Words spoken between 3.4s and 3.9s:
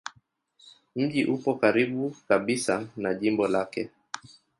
lake.